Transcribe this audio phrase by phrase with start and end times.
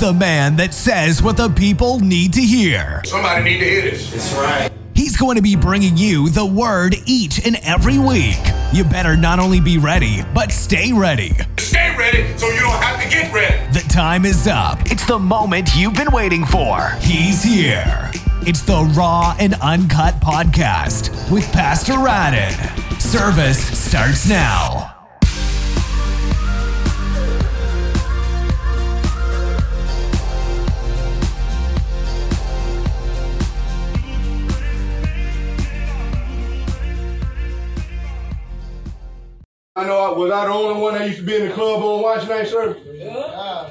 [0.00, 3.02] the man that says what the people need to hear.
[3.04, 4.10] Somebody need to hear this.
[4.10, 4.72] That's right.
[4.94, 8.40] He's going to be bringing you the word each and every week.
[8.72, 11.36] You better not only be ready, but stay ready.
[11.58, 13.72] Stay ready so you don't have to get ready.
[13.72, 14.78] The time is up.
[14.90, 16.90] It's the moment you've been waiting for.
[17.00, 18.10] He's here.
[18.42, 23.00] It's the Raw and Uncut Podcast with Pastor Radin.
[23.00, 24.99] Service starts now.
[39.80, 41.82] I know I was I the only one that used to be in the club
[41.82, 42.76] on watch night service?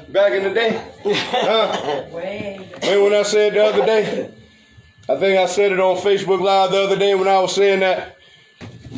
[0.08, 0.84] Back in the day.
[1.04, 2.04] Huh?
[2.12, 4.34] Remember when I said the other day?
[5.08, 7.80] I think I said it on Facebook Live the other day when I was saying
[7.80, 8.16] that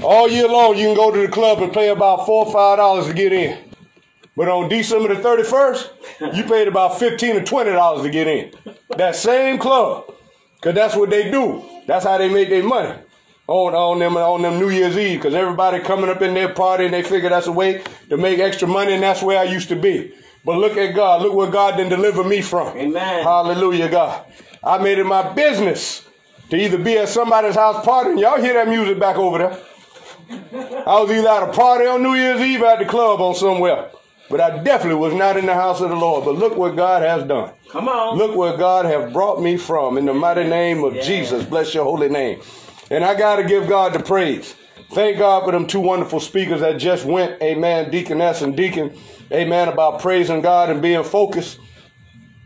[0.03, 2.79] all year long you can go to the club and pay about four or five
[2.79, 3.59] dollars to get in.
[4.35, 8.53] But on December the 31st, you paid about 15 or 20 dollars to get in.
[8.97, 10.15] That same club.
[10.63, 11.63] Cause that's what they do.
[11.87, 12.95] That's how they make their money
[13.49, 16.49] Oh, on, on them on them New Year's Eve because everybody coming up in their
[16.55, 19.45] party and they figure that's a way to make extra money and that's where I
[19.45, 20.15] used to be.
[20.45, 21.23] But look at God.
[21.23, 22.77] Look what God didn't deliver me from.
[22.77, 23.23] Amen.
[23.25, 24.25] Hallelujah, God.
[24.63, 26.07] I made it my business
[26.51, 28.21] to either be at somebody's house partying.
[28.21, 29.59] Y'all hear that music back over there?
[30.87, 33.35] I was either at a party on New Year's Eve or at the club on
[33.35, 33.91] somewhere.
[34.31, 36.25] But I definitely was not in the house of the Lord.
[36.25, 37.53] But look what God has done.
[37.71, 38.17] Come on.
[38.17, 39.99] Look where God have brought me from.
[39.99, 41.03] In the mighty name of Yeah.
[41.03, 41.45] Jesus.
[41.45, 42.41] Bless your holy name.
[42.91, 44.55] And I got to give God the praise.
[44.93, 48.97] Thank God for them two wonderful speakers that just went, amen, deaconess and deacon,
[49.31, 51.59] amen, about praising God and being focused.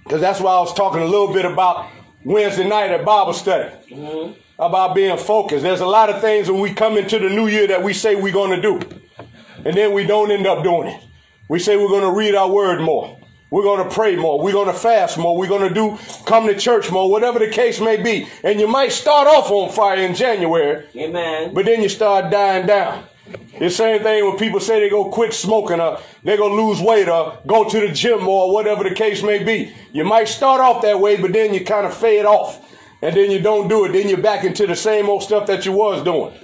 [0.04, 1.90] Because that's why I was talking a little bit about
[2.24, 3.74] Wednesday night at Bible study.
[3.90, 4.40] Mm-hmm.
[4.58, 5.64] About being focused.
[5.64, 8.14] There's a lot of things when we come into the new year that we say
[8.14, 8.80] we're going to do.
[9.64, 11.04] And then we don't end up doing it.
[11.48, 13.18] We say we're going to read our word more.
[13.50, 14.42] We're going to pray more.
[14.42, 15.36] We're going to fast more.
[15.36, 18.28] We're going to do come to church more, whatever the case may be.
[18.42, 21.55] And you might start off on fire in January, Amen.
[21.55, 23.04] but then you start dying down.
[23.59, 27.09] The same thing when people say they go quit smoking or they go lose weight
[27.09, 29.72] or go to the gym more, or whatever the case may be.
[29.93, 32.62] You might start off that way, but then you kind of fade off.
[33.03, 33.93] And then you don't do it.
[33.93, 36.34] Then you're back into the same old stuff that you was doing.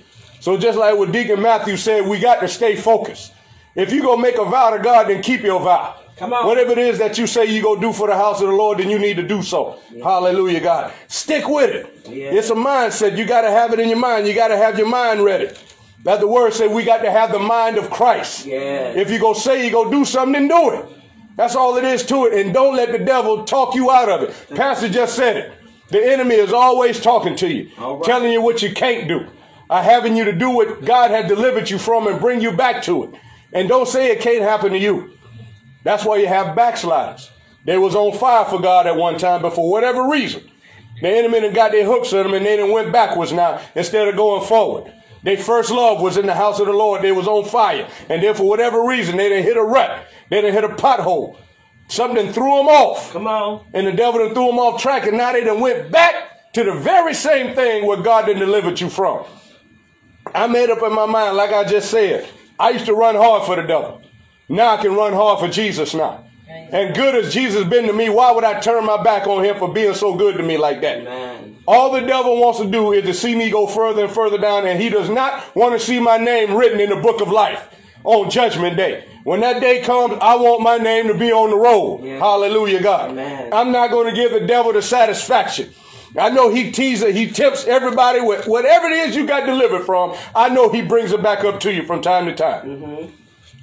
[0.40, 3.32] So just like what Deacon Matthew said, we got to stay focused.
[3.74, 6.01] If you go make a vow to God, then keep your vow.
[6.22, 6.46] Come on.
[6.46, 8.78] Whatever it is that you say you go do for the house of the Lord,
[8.78, 9.80] then you need to do so.
[10.04, 10.92] Hallelujah, God.
[11.08, 12.08] Stick with it.
[12.08, 12.30] Yeah.
[12.30, 13.16] It's a mindset.
[13.16, 14.28] You got to have it in your mind.
[14.28, 15.48] You got to have your mind ready.
[16.04, 18.46] That the word said we got to have the mind of Christ.
[18.46, 18.92] Yeah.
[18.92, 20.86] If you go say you go do something, then do it.
[21.34, 22.34] That's all it is to it.
[22.34, 24.56] And don't let the devil talk you out of it.
[24.56, 25.52] Pastor just said it.
[25.88, 28.00] The enemy is always talking to you, right.
[28.04, 29.26] telling you what you can't do,
[29.68, 32.84] uh, having you to do what God had delivered you from and bring you back
[32.84, 33.14] to it.
[33.52, 35.18] And don't say it can't happen to you.
[35.82, 37.30] That's why you have backsliders.
[37.64, 40.50] They was on fire for God at one time, but for whatever reason,
[41.00, 44.08] the enemy done got their hooks in them and they done went backwards now instead
[44.08, 44.92] of going forward.
[45.22, 47.02] Their first love was in the house of the Lord.
[47.02, 47.88] They was on fire.
[48.08, 50.04] And then for whatever reason, they done hit a rut.
[50.30, 51.38] They done hit a pothole.
[51.88, 53.12] Something threw them off.
[53.12, 53.66] Come on.
[53.72, 56.64] And the devil done threw them off track and now they done went back to
[56.64, 59.24] the very same thing where God done delivered you from.
[60.34, 62.28] I made up in my mind, like I just said,
[62.58, 64.02] I used to run hard for the devil.
[64.52, 66.24] Now I can run hard for Jesus now.
[66.46, 69.56] And good as Jesus been to me, why would I turn my back on him
[69.58, 70.98] for being so good to me like that?
[70.98, 71.56] Amen.
[71.66, 74.66] All the devil wants to do is to see me go further and further down,
[74.66, 77.74] and he does not want to see my name written in the book of life
[78.04, 79.06] on judgment day.
[79.24, 82.04] When that day comes, I want my name to be on the roll.
[82.04, 82.18] Yeah.
[82.18, 83.12] Hallelujah, God.
[83.12, 83.54] Amen.
[83.54, 85.70] I'm not going to give the devil the satisfaction.
[86.18, 90.14] I know he teases, he tempts everybody with whatever it is you got delivered from.
[90.34, 92.66] I know he brings it back up to you from time to time.
[92.66, 93.14] Mm-hmm.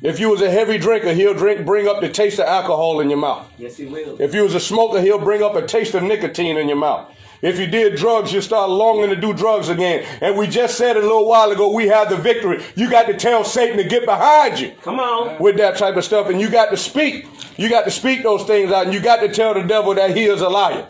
[0.02, 3.10] If you was a heavy drinker, he'll drink, bring up the taste of alcohol in
[3.10, 3.52] your mouth.
[3.58, 4.20] Yes, he will.
[4.22, 7.14] If you was a smoker, he'll bring up a taste of nicotine in your mouth.
[7.42, 10.06] If you did drugs, you start longing to do drugs again.
[10.22, 12.64] And we just said a little while ago, we have the victory.
[12.76, 15.38] You got to tell Satan to get behind you Come on.
[15.42, 16.28] with that type of stuff.
[16.30, 17.26] And you got to speak.
[17.58, 18.86] You got to speak those things out.
[18.86, 20.86] And you got to tell the devil that he is a liar.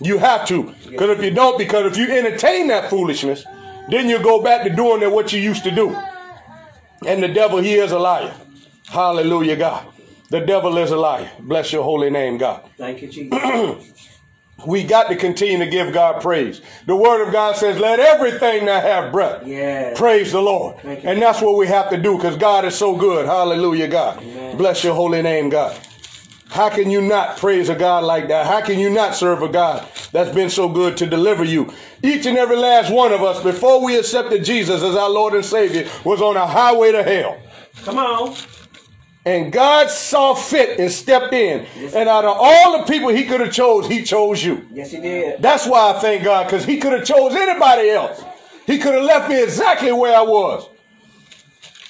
[0.00, 0.74] You have to.
[0.88, 3.44] Because if you don't, because if you entertain that foolishness,
[3.90, 5.96] then you go back to doing that what you used to do.
[7.06, 8.34] And the devil, he is a liar.
[8.86, 9.86] Hallelujah, God.
[10.30, 11.30] The devil is a liar.
[11.38, 12.68] Bless your holy name, God.
[12.76, 13.92] Thank you, Jesus.
[14.66, 16.60] We got to continue to give God praise.
[16.86, 19.96] The word of God says, let everything that have breath Yes.
[19.96, 20.80] praise the Lord.
[20.80, 21.08] Thank you.
[21.10, 23.26] And that's what we have to do because God is so good.
[23.26, 24.20] Hallelujah, God.
[24.20, 24.56] Amen.
[24.56, 25.78] Bless your holy name, God.
[26.50, 28.46] How can you not praise a God like that?
[28.46, 31.72] How can you not serve a God that's been so good to deliver you?
[32.02, 35.44] Each and every last one of us, before we accepted Jesus as our Lord and
[35.44, 37.38] Savior, was on a highway to hell.
[37.84, 38.34] Come on.
[39.26, 41.66] And God saw fit and stepped in.
[41.76, 44.66] Yes, and out of all the people he could have chose, he chose you.
[44.72, 45.42] Yes, he did.
[45.42, 48.24] That's why I thank God, because he could have chose anybody else.
[48.66, 50.66] He could have left me exactly where I was.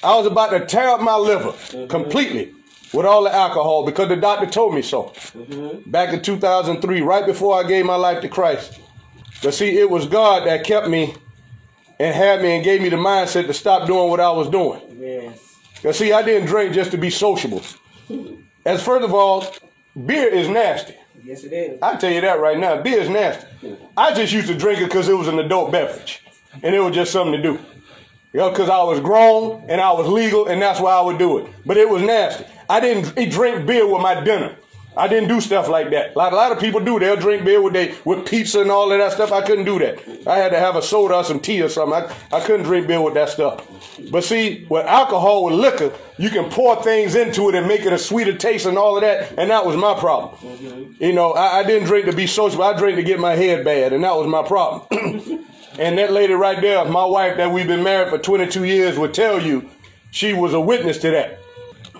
[0.03, 1.87] I was about to tear up my liver mm-hmm.
[1.87, 2.55] completely
[2.93, 5.05] with all the alcohol because the doctor told me so.
[5.35, 5.89] Mm-hmm.
[5.89, 8.79] Back in 2003, right before I gave my life to Christ.
[9.41, 11.15] But see, it was God that kept me
[11.99, 14.81] and had me and gave me the mindset to stop doing what I was doing.
[14.99, 15.97] Yes.
[15.97, 17.61] See, I didn't drink just to be sociable.
[18.65, 19.45] As first of all,
[20.05, 20.95] beer is nasty.
[21.23, 21.79] Yes, it is.
[21.81, 22.81] I tell you that right now.
[22.81, 23.47] Beer is nasty.
[23.95, 26.23] I just used to drink it because it was an adult beverage,
[26.63, 27.59] and it was just something to do.
[28.31, 31.39] You because I was grown and I was legal, and that's why I would do
[31.39, 31.51] it.
[31.65, 32.45] But it was nasty.
[32.69, 34.55] I didn't eh, drink beer with my dinner.
[34.95, 36.15] I didn't do stuff like that.
[36.15, 36.99] Like a lot of people do.
[36.99, 39.31] They'll drink beer with they with pizza and all of that stuff.
[39.31, 40.27] I couldn't do that.
[40.27, 41.93] I had to have a soda or some tea or something.
[41.93, 43.65] I, I couldn't drink beer with that stuff.
[44.11, 47.93] But see, with alcohol, with liquor, you can pour things into it and make it
[47.93, 49.39] a sweeter taste and all of that.
[49.39, 50.95] And that was my problem.
[50.99, 52.61] You know, I, I, didn't drink to be social.
[52.61, 55.45] I drank to get my head bad, and that was my problem.
[55.79, 59.13] and that lady right there, my wife that we've been married for 22 years, would
[59.13, 59.69] tell you
[60.11, 61.39] she was a witness to that.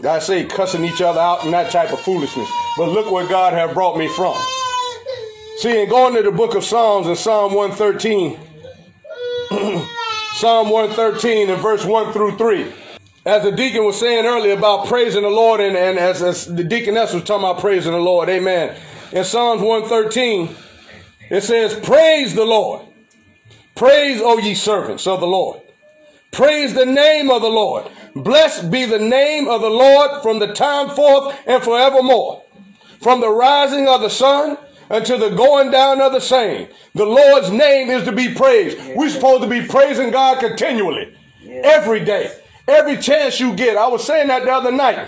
[0.04, 2.50] I say cussing each other out and that type of foolishness.
[2.78, 4.38] But look where God have brought me from.
[5.60, 8.40] See, and going to the book of Psalms in Psalm 113,
[10.36, 12.74] Psalm 113 and verse 1 through 3.
[13.26, 16.64] As the deacon was saying earlier about praising the Lord, and, and as, as the
[16.64, 18.76] deaconess was talking about praising the Lord, amen.
[19.12, 20.56] In Psalms 113,
[21.30, 22.89] it says, Praise the Lord.
[23.80, 25.62] Praise, O ye servants of the Lord.
[26.34, 27.90] Praise the name of the Lord.
[28.14, 32.44] Blessed be the name of the Lord from the time forth and forevermore.
[33.00, 34.58] From the rising of the sun
[34.90, 36.68] until the going down of the same.
[36.94, 38.78] The Lord's name is to be praised.
[38.98, 41.16] We're supposed to be praising God continually,
[41.48, 42.38] every day,
[42.68, 43.78] every chance you get.
[43.78, 45.08] I was saying that the other night.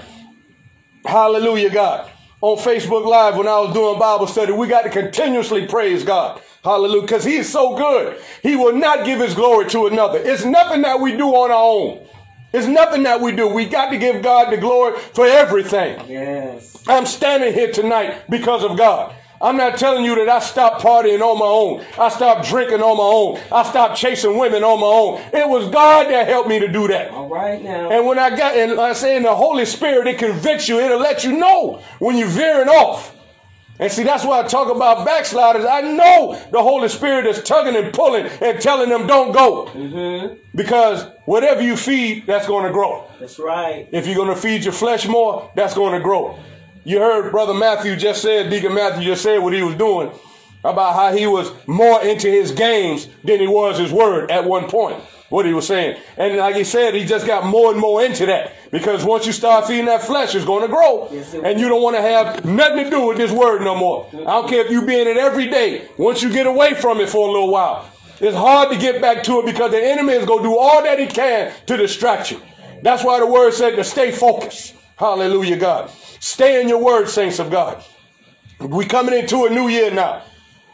[1.04, 2.10] Hallelujah, God.
[2.40, 6.42] On Facebook Live when I was doing Bible study, we got to continuously praise God.
[6.64, 7.02] Hallelujah.
[7.02, 8.22] Because He is so good.
[8.44, 10.20] He will not give His glory to another.
[10.20, 12.08] It's nothing that we do on our own.
[12.54, 13.48] It's nothing that we do.
[13.48, 16.10] We got to give God the glory for everything.
[16.10, 16.84] Yes.
[16.88, 19.16] I'm standing here tonight because of God.
[19.42, 21.84] I'm not telling you that I stopped partying on my own.
[21.98, 23.40] I stopped drinking on my own.
[23.52, 25.22] I stopped chasing women on my own.
[25.34, 27.10] It was God that helped me to do that.
[27.10, 27.90] All right now.
[27.90, 30.80] And when I got, and I say in the Holy Spirit, it convicts you.
[30.80, 33.16] It'll let you know when you're veering off.
[33.82, 35.66] And see, that's why I talk about backsliders.
[35.66, 39.66] I know the Holy Spirit is tugging and pulling and telling them, don't go.
[39.74, 40.36] Mm-hmm.
[40.56, 43.08] Because whatever you feed, that's going to grow.
[43.20, 43.90] That's right.
[43.92, 46.38] If you're going to feed your flesh more, that's going to grow.
[46.84, 50.12] You heard Brother Matthew just said, Deacon Matthew just said what he was doing
[50.64, 54.70] about how he was more into his games than he was his word at one
[54.70, 55.98] point what he was saying.
[56.18, 59.32] And like he said, he just got more and more into that because once you
[59.32, 61.08] start feeding that flesh, it's going to grow.
[61.12, 64.10] Yes, and you don't want to have nothing to do with this word no more.
[64.14, 65.88] I don't care if you be in it every day.
[65.98, 69.24] Once you get away from it for a little while, it's hard to get back
[69.24, 72.30] to it because the enemy is going to do all that he can to distract
[72.30, 72.42] you.
[72.84, 74.76] That's why the word said to stay focused.
[74.98, 75.90] Hallelujah, God.
[76.20, 77.84] Stay in your word, saints of God.
[78.60, 80.24] We coming into a new year now.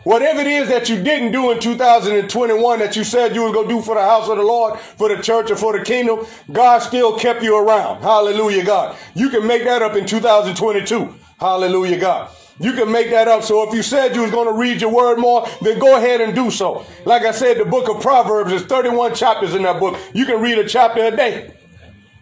[0.07, 3.67] Whatever it is that you didn't do in 2021 that you said you were going
[3.67, 6.25] to do for the house of the Lord, for the church, or for the kingdom,
[6.49, 8.01] God still kept you around.
[8.01, 8.95] Hallelujah, God.
[9.15, 11.13] You can make that up in 2022.
[11.41, 12.31] Hallelujah, God.
[12.57, 13.43] You can make that up.
[13.43, 16.21] So if you said you was going to read your word more, then go ahead
[16.21, 16.85] and do so.
[17.03, 19.99] Like I said, the book of Proverbs is 31 chapters in that book.
[20.13, 21.53] You can read a chapter a day.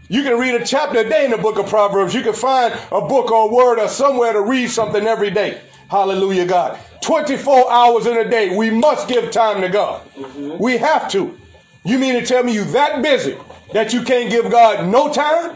[0.10, 2.16] You can read a chapter a day in the book of Proverbs.
[2.16, 5.62] You can find a book or a word or somewhere to read something every day.
[5.88, 6.80] Hallelujah, God.
[7.06, 8.58] 24 hours in a day.
[8.58, 10.02] We must give time to God.
[10.16, 10.58] Mm-hmm.
[10.58, 11.38] We have to.
[11.84, 13.38] You mean to tell me you that busy
[13.74, 15.56] that you can't give God no time?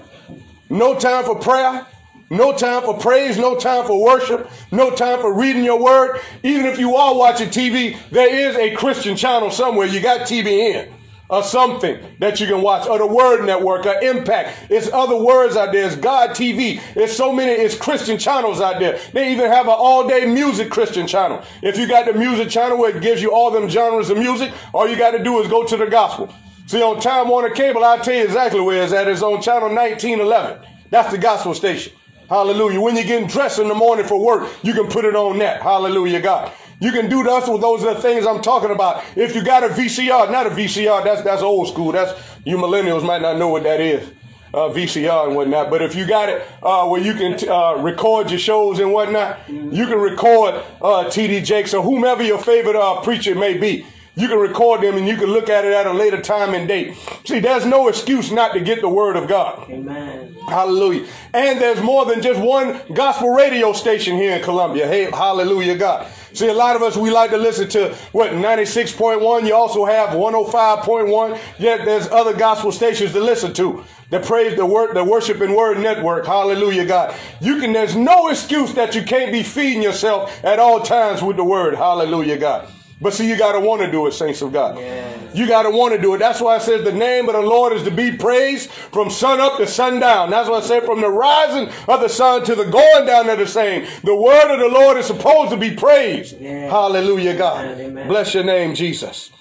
[0.69, 1.87] No time for prayer?
[2.29, 6.21] No time for praise, no time for worship, no time for reading your word.
[6.43, 9.87] Even if you are watching TV, there is a Christian channel somewhere.
[9.87, 10.93] You got TBN
[11.29, 14.71] or something that you can watch, or the Word Network, or Impact.
[14.71, 15.85] It's other words out there.
[15.85, 16.81] It's God TV.
[16.95, 17.51] It's so many.
[17.51, 18.99] It's Christian channels out there.
[19.13, 21.43] They even have an all-day music Christian channel.
[21.61, 24.51] If you got the music channel where it gives you all them genres of music,
[24.73, 26.33] all you got to do is go to the gospel.
[26.65, 29.07] See, on Time Warner Cable, I'll tell you exactly where it's at.
[29.07, 30.67] It's on channel 1911.
[30.89, 31.93] That's the gospel station.
[32.29, 32.79] Hallelujah.
[32.79, 35.61] When you're getting dressed in the morning for work, you can put it on that.
[35.63, 36.51] Hallelujah, God.
[36.79, 37.45] You can do those.
[37.45, 39.03] Those are the things I'm talking about.
[39.15, 41.91] If you got a VCR, not a VCR, that's that's old school.
[41.91, 42.13] That's
[42.45, 44.09] you millennials might not know what that is.
[44.51, 45.69] Uh, VCR and whatnot.
[45.69, 49.37] But if you got it uh, where you can uh, record your shows and whatnot,
[49.47, 53.85] you can record uh, TD Jakes or whomever your favorite uh, preacher may be.
[54.15, 56.67] You can record them and you can look at it at a later time and
[56.67, 56.97] date.
[57.25, 59.69] See, there's no excuse not to get the word of God.
[59.69, 60.35] Amen.
[60.47, 61.07] Hallelujah.
[61.33, 64.87] And there's more than just one gospel radio station here in Columbia.
[64.87, 66.11] Hey, hallelujah, God.
[66.33, 69.47] See, a lot of us, we like to listen to what, 96.1.
[69.47, 71.39] You also have 105.1.
[71.57, 73.83] Yet there's other gospel stations to listen to.
[74.09, 76.25] The praise, the word, the worship and word network.
[76.25, 77.15] Hallelujah, God.
[77.41, 81.37] You can, there's no excuse that you can't be feeding yourself at all times with
[81.37, 81.75] the word.
[81.75, 82.71] Hallelujah, God.
[83.01, 84.77] But see, you got to want to do it, saints of God.
[84.77, 85.33] Yes.
[85.33, 86.17] You got to want to do it.
[86.17, 89.39] That's why I said the name of the Lord is to be praised from sun
[89.39, 90.29] up to sundown.
[90.29, 93.39] That's why I said from the rising of the sun to the going down of
[93.39, 93.87] the same.
[94.03, 96.41] The word of the Lord is supposed to be praised.
[96.41, 96.69] Yes.
[96.69, 97.79] Hallelujah, God.
[97.79, 98.07] Amen.
[98.09, 99.31] Bless your name, Jesus.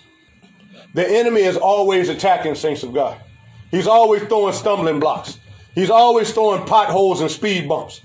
[0.94, 3.20] The enemy is always attacking saints of God.
[3.72, 5.40] He's always throwing stumbling blocks.
[5.74, 8.02] He's always throwing potholes and speed bumps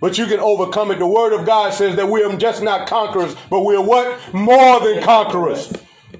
[0.00, 0.98] but you can overcome it.
[0.98, 4.34] The word of God says that we are just not conquerors, but we are what?
[4.34, 5.72] More than conquerors.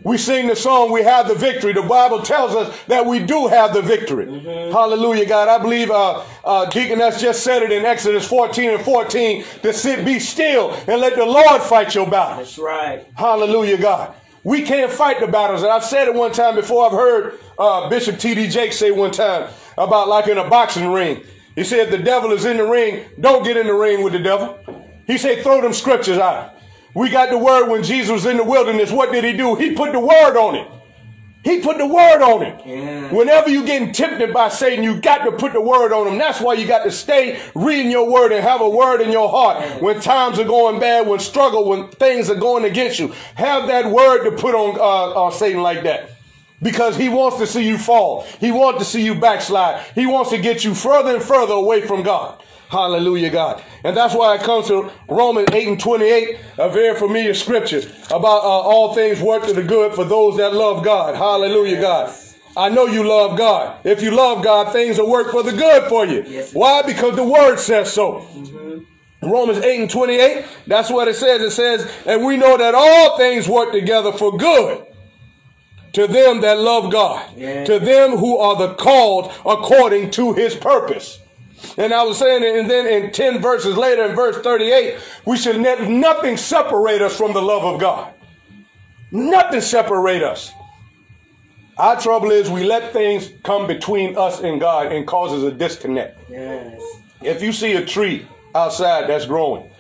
[0.03, 1.73] We sing the song, we have the victory.
[1.73, 4.27] The Bible tells us that we do have the victory.
[4.27, 4.73] Mm-hmm.
[4.73, 5.49] Hallelujah, God.
[5.49, 10.05] I believe uh, uh, Deaconess just said it in Exodus 14 and 14 to sit,
[10.05, 12.49] be still and let the Lord fight your battles.
[12.51, 13.05] That's right.
[13.15, 14.15] Hallelujah, God.
[14.45, 15.65] We can't fight the battles.
[15.65, 16.87] And I've said it one time before.
[16.87, 18.49] I've heard uh, Bishop T.D.
[18.49, 21.25] Jakes say one time about like in a boxing ring.
[21.57, 23.07] He said, the devil is in the ring.
[23.19, 24.59] Don't get in the ring with the devil.
[25.07, 26.53] He said, throw them scriptures out.
[26.95, 28.93] We got the word when Jesus was in the wilderness.
[28.93, 29.55] What did he do?
[29.57, 30.71] He put the word on it.
[31.45, 32.61] He put the word on it.
[32.67, 33.13] Yeah.
[33.13, 36.19] Whenever you're getting tempted by Satan, you got to put the word on him.
[36.19, 39.29] That's why you got to stay reading your word and have a word in your
[39.29, 39.81] heart.
[39.81, 43.87] When times are going bad, when struggle, when things are going against you, have that
[43.87, 46.16] word to put on, uh, on Satan like that
[46.63, 48.23] because he wants to see you fall.
[48.41, 49.85] He wants to see you backslide.
[49.95, 52.43] He wants to get you further and further away from God.
[52.69, 53.63] Hallelujah, God.
[53.85, 58.43] And that's why it comes to Romans 8 and 28, a very familiar scripture about
[58.43, 61.15] uh, all things work to the good for those that love God.
[61.15, 62.15] Hallelujah, God.
[62.57, 63.85] I know you love God.
[63.85, 66.25] If you love God, things will work for the good for you.
[66.27, 66.55] Yes.
[66.55, 66.83] Why?
[66.83, 68.27] Because the word says so.
[68.35, 69.31] Mm-hmm.
[69.31, 71.43] Romans 8 and 28, that's what it says.
[71.43, 74.87] It says, and we know that all things work together for good
[75.97, 77.65] to them that love God, yeah.
[77.65, 81.21] to them who are the called according to his purpose.
[81.79, 85.57] And I was saying, and then in 10 verses later, in verse 38, we should
[85.57, 88.13] let nothing separate us from the love of God.
[89.11, 90.53] Nothing separate us.
[91.79, 96.21] Our trouble is we let things come between us and God and causes a disconnect.
[96.29, 96.79] Yes.
[97.23, 99.71] If you see a tree outside that's growing,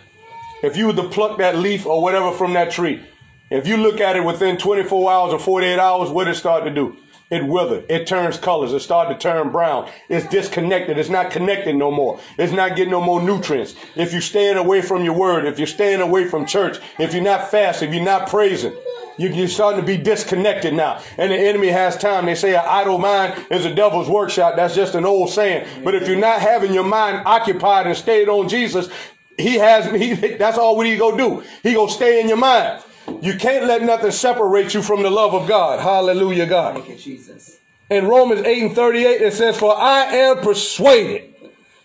[0.62, 3.04] if you were to pluck that leaf or whatever from that tree,
[3.50, 6.70] if you look at it within 24 hours or 48 hours, what it start to
[6.70, 6.96] do?
[7.28, 7.86] It withered.
[7.88, 8.72] It turns colors.
[8.72, 9.90] It start to turn brown.
[10.08, 10.96] It's disconnected.
[10.96, 12.20] It's not connected no more.
[12.38, 13.74] It's not getting no more nutrients.
[13.96, 17.24] If you're staying away from your word, if you're staying away from church, if you're
[17.24, 18.76] not fasting, if you're not praising,
[19.18, 21.02] you're starting to be disconnected now.
[21.18, 22.26] And the enemy has time.
[22.26, 24.54] They say an idle mind is a devil's workshop.
[24.54, 25.66] That's just an old saying.
[25.82, 28.88] But if you're not having your mind occupied and stayed on Jesus,
[29.36, 31.42] he has, he, that's all what he go do.
[31.62, 32.82] He go stay in your mind.
[33.20, 35.80] You can't let nothing separate you from the love of God.
[35.80, 36.74] Hallelujah, God.
[36.74, 37.58] Thank you, Jesus.
[37.88, 41.34] In Romans 8 and 38, it says, For I am persuaded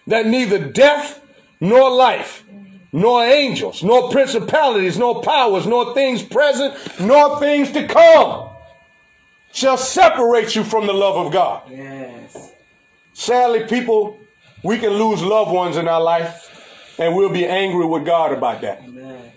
[0.08, 1.24] that neither death
[1.60, 2.44] nor life,
[2.92, 8.50] nor angels, nor principalities, nor powers, nor things present, nor things to come
[9.52, 11.70] shall separate you from the love of God.
[11.70, 12.54] Yes.
[13.14, 14.18] Sadly, people,
[14.64, 18.62] we can lose loved ones in our life and we'll be angry with God about
[18.62, 18.82] that.
[18.84, 19.32] Amen.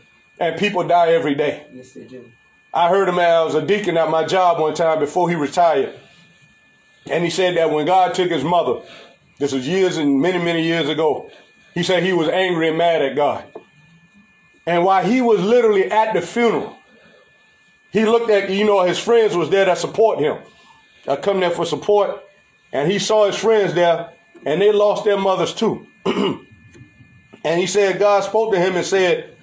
[0.45, 1.67] And people die every day.
[1.73, 2.31] Yes, they do.
[2.73, 5.99] I heard him I was a deacon at my job one time before he retired.
[7.07, 8.83] And he said that when God took his mother,
[9.39, 11.31] this was years and many, many years ago,
[11.73, 13.45] he said he was angry and mad at God.
[14.67, 16.77] And while he was literally at the funeral,
[17.91, 20.39] he looked at, you know, his friends was there to support him.
[21.09, 22.23] I come there for support.
[22.71, 24.11] And he saw his friends there
[24.45, 25.87] and they lost their mothers too.
[26.05, 29.34] and he said, God spoke to him and said,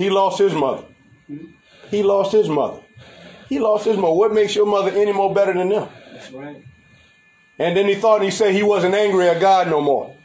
[0.00, 0.84] he lost his mother.
[1.90, 2.80] He lost his mother.
[3.50, 4.14] He lost his mother.
[4.14, 5.90] What makes your mother any more better than them?
[6.14, 6.64] That's right.
[7.58, 10.16] And then he thought he said he wasn't angry at God no more.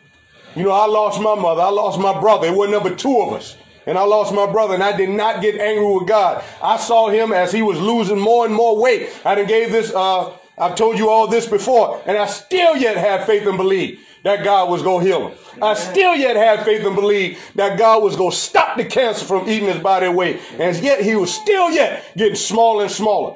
[0.56, 1.62] You know, I lost my mother.
[1.62, 2.48] I lost my brother.
[2.48, 3.58] It was number two of us.
[3.86, 6.42] And I lost my brother, and I did not get angry with God.
[6.64, 9.10] I saw him as he was losing more and more weight.
[9.26, 12.96] I done gave this, uh, I've told you all this before, and I still yet
[12.96, 15.38] have faith and believe that God was going to heal him.
[15.62, 19.24] I still yet had faith and believe that God was going to stop the cancer
[19.24, 20.40] from eating his body away.
[20.60, 23.36] And yet he was still yet getting smaller and smaller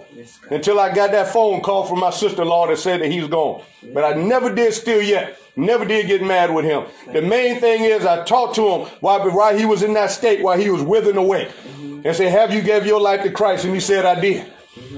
[0.49, 3.63] until I got that phone call from my sister-in-law that said that he's gone.
[3.93, 5.39] But I never did still yet.
[5.55, 6.85] Never did get mad with him.
[7.13, 10.41] The main thing is I talked to him while, while he was in that state,
[10.41, 11.45] while he was withering away.
[11.45, 12.01] Mm-hmm.
[12.03, 13.65] And said, have you gave your life to Christ?
[13.65, 14.51] And he said, I did.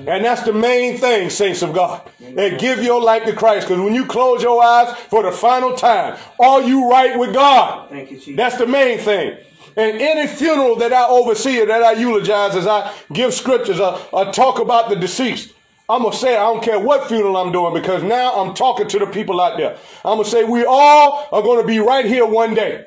[0.08, 2.10] And that's the main thing, saints of God.
[2.20, 3.68] And give your life to Christ.
[3.68, 7.90] Because when you close your eyes for the final time, are you right with God?
[7.90, 8.36] Thank you, Jesus.
[8.36, 9.38] That's the main thing.
[9.78, 14.00] And any funeral that I oversee or that I eulogize as I give scriptures or,
[14.12, 15.54] or talk about the deceased,
[15.90, 18.88] I'm going to say, I don't care what funeral I'm doing because now I'm talking
[18.88, 19.78] to the people out there.
[20.06, 22.86] I'm going to say, we all are going to be right here one day.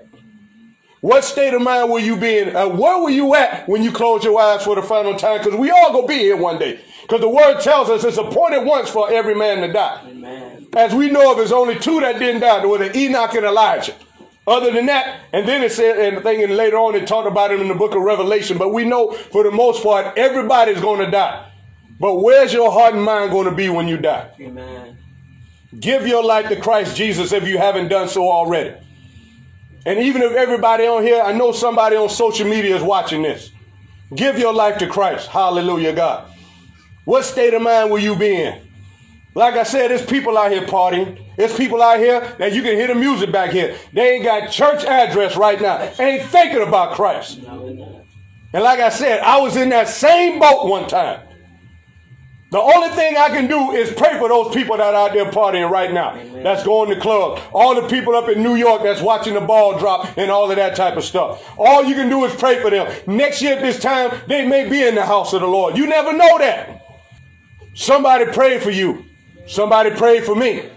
[1.04, 2.56] What state of mind will you be in?
[2.56, 5.36] Uh, where were you at when you closed your eyes for the final time?
[5.36, 6.80] Because we all gonna be here one day.
[7.04, 10.00] Because the word tells us it's appointed once for every man to die.
[10.06, 10.66] Amen.
[10.74, 12.60] As we know of, there's only two that didn't die.
[12.60, 13.94] There were the Enoch and Elijah.
[14.46, 17.28] Other than that, and then it said, and I think and later on it talked
[17.28, 18.56] about him in the book of Revelation.
[18.56, 21.50] But we know for the most part, everybody's going to die.
[22.00, 24.30] But where's your heart and mind going to be when you die?
[24.40, 24.98] Amen.
[25.78, 28.74] Give your life to Christ Jesus if you haven't done so already.
[29.86, 33.50] And even if everybody on here, I know somebody on social media is watching this.
[34.14, 35.28] Give your life to Christ.
[35.28, 36.30] Hallelujah, God.
[37.04, 38.60] What state of mind will you be in?
[39.34, 41.20] Like I said, there's people out here partying.
[41.36, 43.76] There's people out here that you can hear the music back here.
[43.92, 45.90] They ain't got church address right now.
[45.98, 47.38] Ain't thinking about Christ.
[47.38, 51.20] And like I said, I was in that same boat one time.
[52.52, 55.28] The only thing I can do is pray for those people that are out there
[55.32, 56.14] partying right now.
[56.14, 56.44] Amen.
[56.44, 57.40] That's going to club.
[57.52, 60.56] All the people up in New York that's watching the ball drop and all of
[60.56, 61.44] that type of stuff.
[61.58, 62.94] All you can do is pray for them.
[63.08, 65.76] Next year at this time, they may be in the house of the Lord.
[65.76, 66.83] You never know that.
[67.74, 69.04] Somebody prayed for you.
[69.46, 70.70] Somebody prayed for me.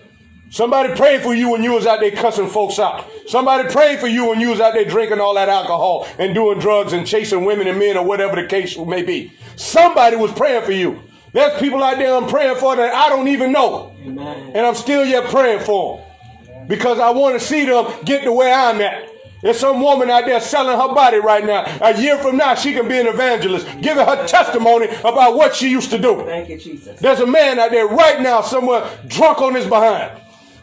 [0.49, 3.05] Somebody prayed for you when you was out there cussing folks out.
[3.27, 6.59] Somebody prayed for you when you was out there drinking all that alcohol and doing
[6.59, 9.33] drugs and chasing women and men or whatever the case may be.
[9.57, 11.03] Somebody was praying for you.
[11.33, 13.93] There's people out there I'm praying for that I don't even know.
[14.01, 14.51] Amen.
[14.55, 15.97] And I'm still yet praying for
[16.45, 16.67] them.
[16.67, 19.09] Because I want to see them get to where I'm at.
[19.41, 21.63] There's some woman out there selling her body right now.
[21.81, 25.69] A year from now, she can be an evangelist, giving her testimony about what she
[25.69, 26.23] used to do.
[26.23, 26.99] Thank you, Jesus.
[26.99, 30.19] There's a man out there right now somewhere drunk on his behind,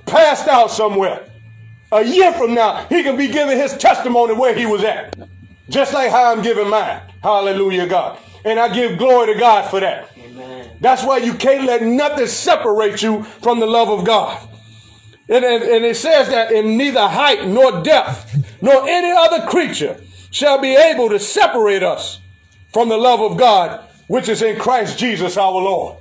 [0.06, 1.28] passed out somewhere.
[1.92, 5.16] A year from now, he can be giving his testimony where he was at.
[5.68, 7.00] Just like how I'm giving mine.
[7.22, 8.18] Hallelujah, God.
[8.44, 10.10] And I give glory to God for that.
[10.80, 14.48] That's why you can't let nothing separate you from the love of God.
[15.28, 19.98] And, and, and, it says that in neither height nor depth nor any other creature
[20.30, 22.20] shall be able to separate us
[22.72, 25.96] from the love of God, which is in Christ Jesus our Lord.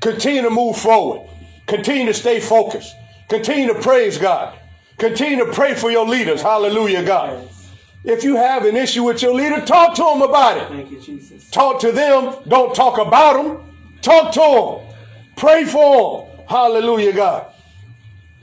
[0.00, 1.28] Continue to move forward.
[1.66, 2.94] Continue to stay focused.
[3.28, 4.58] Continue to praise God.
[4.98, 6.40] Continue to pray for your leaders.
[6.40, 7.48] Hallelujah, God.
[8.04, 10.68] If you have an issue with your leader, talk to them about it.
[10.68, 11.50] Thank you, Jesus.
[11.50, 12.36] Talk to them.
[12.46, 13.74] Don't talk about them.
[14.02, 14.96] Talk to them.
[15.36, 16.46] Pray for them.
[16.46, 17.53] Hallelujah, God.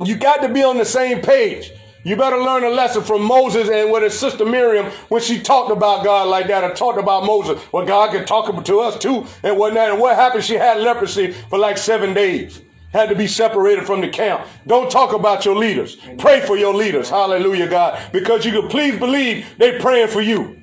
[0.03, 1.71] You got to be on the same page.
[2.03, 5.71] You better learn a lesson from Moses and with his sister Miriam when she talked
[5.71, 7.61] about God like that or talked about Moses.
[7.71, 9.91] Well, God could talk to us too and whatnot.
[9.91, 10.43] And what happened?
[10.43, 12.61] She had leprosy for like seven days
[12.91, 14.45] had to be separated from the camp.
[14.67, 15.97] Don't talk about your leaders.
[16.17, 17.09] Pray for your leaders.
[17.09, 18.11] Hallelujah, God.
[18.11, 20.61] Because you can please believe they praying for you.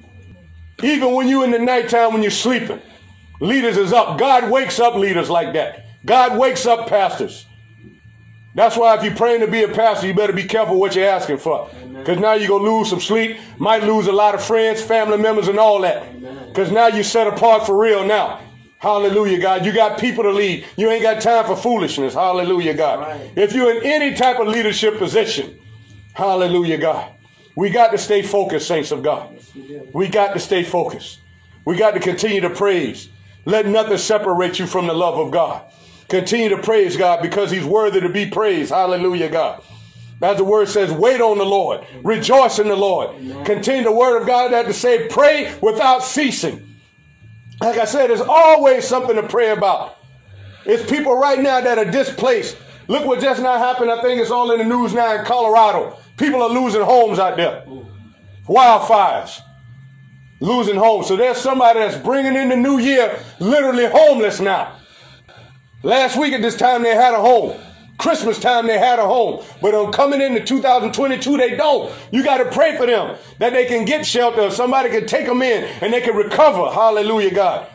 [0.83, 2.81] Even when you're in the nighttime when you're sleeping.
[3.41, 4.19] Leaders is up.
[4.19, 5.87] God wakes up leaders like that.
[6.05, 7.47] God wakes up pastors.
[8.59, 11.09] That's why if you're praying to be a pastor, you better be careful what you're
[11.09, 11.71] asking for.
[11.93, 15.17] Because now you're going to lose some sleep, might lose a lot of friends, family
[15.17, 16.21] members, and all that.
[16.49, 18.41] Because now you're set apart for real now.
[18.79, 19.65] Hallelujah, God.
[19.65, 20.67] You got people to lead.
[20.77, 22.15] You ain't got time for foolishness.
[22.15, 22.99] Hallelujah, God.
[22.99, 23.31] Right.
[23.37, 25.57] If you're in any type of leadership position,
[26.15, 27.13] hallelujah, God.
[27.55, 29.39] We got to stay focused, saints of God.
[29.93, 31.21] We got to stay focused.
[31.65, 33.09] We got to continue to praise.
[33.45, 35.65] Let nothing separate you from the love of God.
[36.09, 38.71] Continue to praise God because he's worthy to be praised.
[38.71, 39.63] Hallelujah, God.
[40.21, 41.87] As the word says, wait on the Lord.
[42.03, 43.11] Rejoice in the Lord.
[43.45, 46.77] Continue the word of God that to say, pray without ceasing.
[47.61, 49.97] Like I said, there's always something to pray about.
[50.65, 52.57] It's people right now that are displaced.
[52.89, 53.91] Look what just now happened.
[53.91, 55.97] I think it's all in the news now in Colorado.
[56.17, 57.65] People are losing homes out there.
[58.47, 59.41] Wildfires.
[60.41, 61.07] Losing homes.
[61.07, 64.78] So there's somebody that's bringing in the new year literally homeless now.
[65.83, 67.59] Last week at this time they had a home.
[67.99, 71.93] Christmas time they had a home, but on coming into 2022 they don't.
[72.13, 74.51] You got to pray for them that they can get shelter.
[74.51, 76.71] Somebody can take them in and they can recover.
[76.73, 77.67] Hallelujah, God.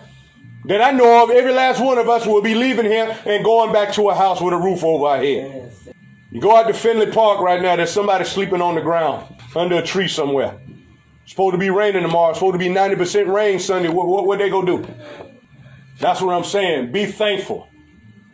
[0.65, 3.73] That I know of, every last one of us will be leaving here and going
[3.73, 5.73] back to a house with a roof over our head.
[6.31, 9.75] You go out to Finlay Park right now, there's somebody sleeping on the ground under
[9.77, 10.57] a tree somewhere.
[11.23, 12.29] It's supposed to be raining tomorrow.
[12.29, 13.89] It's supposed to be 90% rain Sunday.
[13.89, 14.93] What, what, what they gonna do?
[15.99, 16.91] That's what I'm saying.
[16.91, 17.67] Be thankful.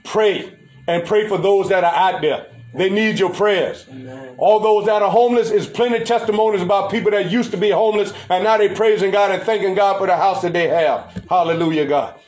[0.09, 2.47] Pray and pray for those that are out there.
[2.73, 3.85] They need your prayers.
[3.91, 4.33] Amen.
[4.39, 8.11] All those that are homeless is plenty testimonies about people that used to be homeless
[8.27, 11.25] and now they praising God and thanking God for the house that they have.
[11.29, 12.19] Hallelujah, God.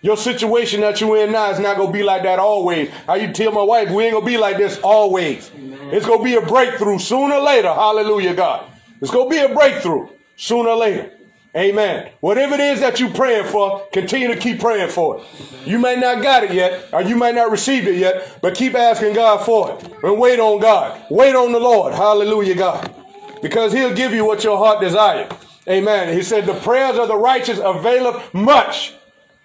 [0.00, 2.88] Your situation that you're in now is not gonna be like that always.
[3.04, 5.50] How you tell my wife, we ain't gonna be like this always.
[5.56, 5.90] Amen.
[5.92, 7.72] It's gonna be a breakthrough sooner or later.
[7.72, 8.70] Hallelujah, God.
[9.00, 11.10] It's gonna be a breakthrough sooner or later.
[11.56, 12.10] Amen.
[12.20, 15.24] Whatever it is that you're praying for, continue to keep praying for it.
[15.64, 18.74] You may not got it yet, or you might not receive it yet, but keep
[18.74, 19.88] asking God for it.
[20.02, 21.00] And wait on God.
[21.10, 21.94] Wait on the Lord.
[21.94, 22.92] Hallelujah, God.
[23.40, 25.30] Because he'll give you what your heart desires.
[25.68, 26.12] Amen.
[26.12, 28.94] He said, the prayers of the righteous availeth much.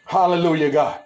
[0.05, 0.99] Hallelujah, God.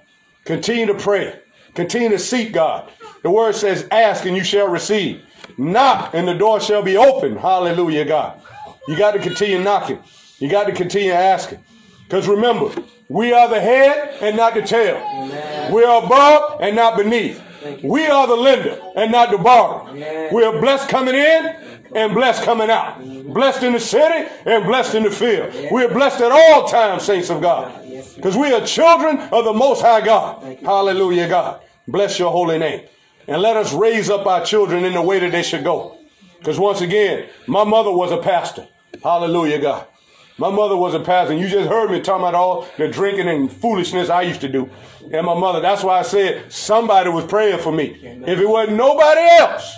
[0.45, 1.37] Continue to pray.
[1.75, 2.89] Continue to seek God.
[3.23, 5.21] The word says, ask and you shall receive.
[5.57, 7.35] Knock and the door shall be open.
[7.35, 8.41] Hallelujah, God.
[8.87, 9.99] You got to continue knocking.
[10.43, 11.63] You got to continue asking.
[12.03, 12.69] Because remember,
[13.07, 14.97] we are the head and not the tail.
[14.97, 15.71] Amen.
[15.71, 17.41] We are above and not beneath.
[17.81, 19.93] We are the lender and not the borrower.
[20.33, 21.55] We are blessed coming in
[21.95, 23.01] and blessed coming out.
[23.33, 25.55] Blessed in the city and blessed in the field.
[25.71, 27.81] We are blessed at all times, saints of God.
[28.17, 30.57] Because we are children of the Most High God.
[30.61, 31.61] Hallelujah, God.
[31.87, 32.85] Bless your holy name.
[33.29, 35.99] And let us raise up our children in the way that they should go.
[36.39, 38.67] Because once again, my mother was a pastor.
[39.01, 39.87] Hallelujah, God.
[40.37, 41.35] My mother was a pastor.
[41.35, 44.69] You just heard me talking about all the drinking and foolishness I used to do.
[45.11, 47.99] And my mother, that's why I said somebody was praying for me.
[48.25, 49.75] If it wasn't nobody else,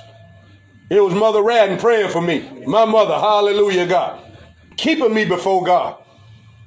[0.90, 2.48] it was Mother Radden praying for me.
[2.66, 4.22] My mother, hallelujah, God.
[4.78, 5.98] Keeping me before God.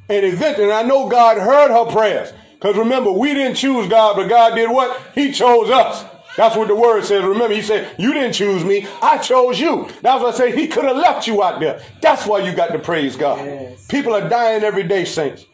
[0.09, 2.33] And eventually, I know God heard her prayers.
[2.55, 5.01] Because remember, we didn't choose God, but God did what?
[5.15, 6.05] He chose us.
[6.39, 7.25] That's what the word says.
[7.25, 9.89] Remember, he said, You didn't choose me, I chose you.
[10.03, 10.55] That's what I say.
[10.55, 11.83] He could have left you out there.
[12.01, 13.45] That's why you got to praise God.
[13.45, 13.89] Yes.
[13.89, 15.47] People are dying every day, saints.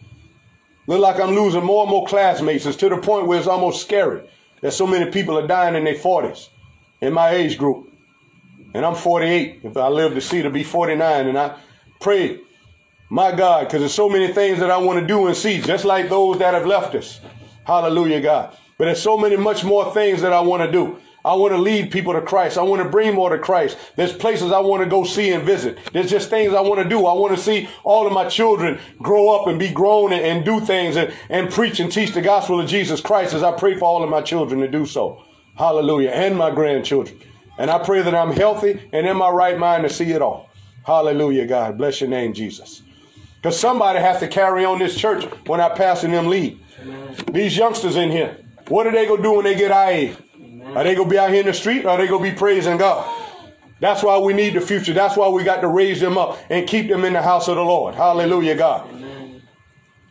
[0.86, 2.66] Look like I'm losing more and more classmates.
[2.66, 4.28] It's to the point where it's almost scary
[4.60, 6.50] that so many people are dying in their 40s
[7.00, 7.90] in my age group.
[8.74, 9.60] And I'm 48.
[9.62, 11.56] If I live to see to be 49, and I
[11.98, 12.40] pray,
[13.08, 15.86] my God, because there's so many things that I want to do and see, just
[15.86, 17.20] like those that have left us.
[17.66, 18.54] Hallelujah, God.
[18.76, 20.98] But there's so many much more things that I want to do.
[21.24, 22.58] I want to lead people to Christ.
[22.58, 23.78] I want to bring more to Christ.
[23.96, 25.78] There's places I want to go see and visit.
[25.92, 27.06] There's just things I want to do.
[27.06, 30.44] I want to see all of my children grow up and be grown and, and
[30.44, 33.74] do things and, and preach and teach the gospel of Jesus Christ as I pray
[33.78, 35.24] for all of my children to do so.
[35.56, 36.10] Hallelujah.
[36.10, 37.18] And my grandchildren.
[37.56, 40.50] And I pray that I'm healthy and in my right mind to see it all.
[40.84, 41.78] Hallelujah, God.
[41.78, 42.82] Bless your name, Jesus.
[43.36, 46.60] Because somebody has to carry on this church when I pass and them lead.
[47.32, 50.16] These youngsters in here, what are they going to do when they get IA?
[50.74, 52.30] Are they going to be out here in the street or are they going to
[52.30, 53.22] be praising God?
[53.80, 54.92] That's why we need the future.
[54.92, 57.56] That's why we got to raise them up and keep them in the house of
[57.56, 57.94] the Lord.
[57.94, 58.88] Hallelujah, God.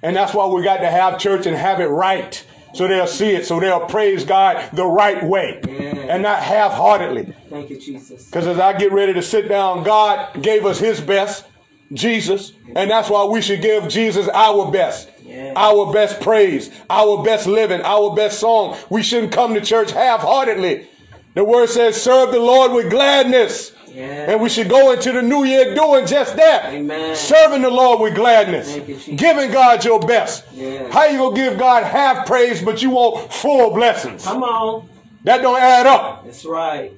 [0.02, 3.30] And that's why we got to have church and have it right so they'll see
[3.30, 5.62] it, so they'll praise God the right way
[6.10, 7.34] and not half heartedly.
[7.50, 8.26] Thank you, Jesus.
[8.26, 11.46] Because as I get ready to sit down, God gave us his best,
[11.94, 15.10] Jesus, and that's why we should give Jesus our best.
[15.56, 18.78] Our best praise, our best living, our best song.
[18.90, 20.88] We shouldn't come to church half heartedly.
[21.34, 23.72] The word says, serve the Lord with gladness.
[23.88, 24.32] Yeah.
[24.32, 26.74] And we should go into the new year doing just that.
[26.74, 27.16] Amen.
[27.16, 28.76] Serving the Lord with gladness.
[28.76, 30.46] You, giving God your best.
[30.52, 30.92] Yeah.
[30.92, 34.24] How you gonna give God half praise but you want full blessings?
[34.24, 34.90] Come on.
[35.24, 36.26] That don't add up.
[36.26, 36.92] That's right.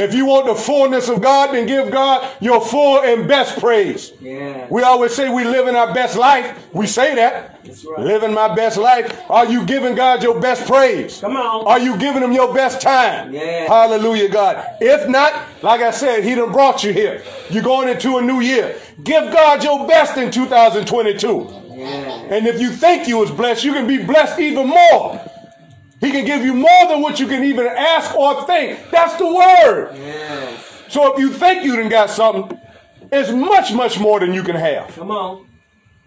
[0.00, 4.12] If you want the fullness of God, then give God your full and best praise.
[4.18, 4.66] Yeah.
[4.70, 6.68] We always say we live in our best life.
[6.72, 7.60] We say that.
[7.64, 8.06] Right.
[8.06, 9.14] Living my best life.
[9.28, 11.20] Are you giving God your best praise?
[11.20, 11.66] Come on.
[11.66, 13.34] Are you giving him your best time?
[13.34, 13.66] Yeah.
[13.66, 14.64] Hallelujah, God.
[14.80, 17.22] If not, like I said, he done brought you here.
[17.50, 18.80] You're going into a new year.
[19.04, 21.60] Give God your best in 2022.
[21.68, 21.86] Yeah.
[22.30, 25.20] And if you think you was blessed, you can be blessed even more.
[26.00, 28.90] He can give you more than what you can even ask or think.
[28.90, 29.92] That's the word.
[29.94, 30.82] Yes.
[30.88, 32.58] So if you think you done got something,
[33.12, 34.94] it's much, much more than you can have.
[34.94, 35.46] Come on.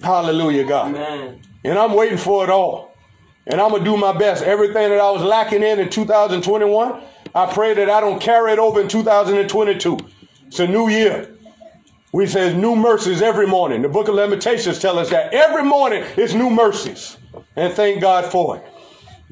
[0.01, 0.95] Hallelujah, God.
[0.95, 1.41] Amen.
[1.63, 2.95] And I'm waiting for it all.
[3.45, 4.43] And I'm going to do my best.
[4.43, 7.01] Everything that I was lacking in in 2021,
[7.35, 9.97] I pray that I don't carry it over in 2022.
[10.47, 11.29] It's a new year.
[12.13, 13.81] We say new mercies every morning.
[13.81, 17.17] The book of Lamentations tell us that every morning is new mercies.
[17.55, 18.72] And thank God for it.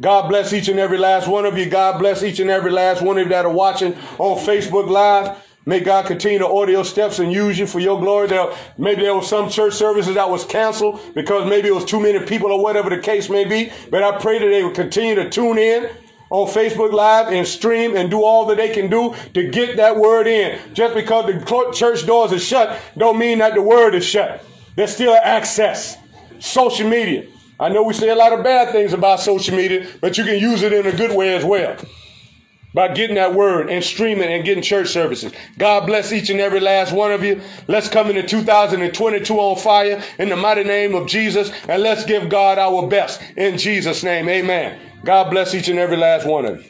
[0.01, 1.67] God bless each and every last one of you.
[1.69, 5.37] God bless each and every last one of you that are watching on Facebook Live.
[5.63, 8.27] May God continue to order your steps and use you for your glory.
[8.27, 11.99] There, maybe there was some church services that was canceled because maybe it was too
[11.99, 13.71] many people or whatever the case may be.
[13.91, 15.87] But I pray that they will continue to tune in
[16.31, 19.97] on Facebook Live and stream and do all that they can do to get that
[19.97, 20.59] word in.
[20.73, 24.43] Just because the church doors are shut don't mean that the word is shut.
[24.75, 25.95] There's still access.
[26.39, 27.27] Social media.
[27.61, 30.39] I know we say a lot of bad things about social media, but you can
[30.39, 31.77] use it in a good way as well.
[32.73, 35.33] by getting that word and streaming and getting church services.
[35.57, 37.41] God bless each and every last one of you.
[37.67, 42.29] Let's come into 2022 on fire in the mighty name of Jesus and let's give
[42.29, 44.29] God our best in Jesus' name.
[44.29, 44.79] Amen.
[45.03, 46.69] God bless each and every last one of you.